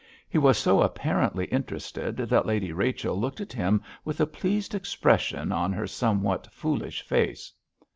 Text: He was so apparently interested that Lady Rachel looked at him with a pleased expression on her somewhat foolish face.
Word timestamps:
He 0.27 0.39
was 0.39 0.57
so 0.57 0.81
apparently 0.81 1.45
interested 1.45 2.17
that 2.17 2.47
Lady 2.47 2.73
Rachel 2.73 3.15
looked 3.15 3.39
at 3.39 3.53
him 3.53 3.83
with 4.03 4.19
a 4.19 4.25
pleased 4.25 4.73
expression 4.73 5.51
on 5.51 5.71
her 5.73 5.85
somewhat 5.85 6.51
foolish 6.51 7.03
face. 7.03 7.53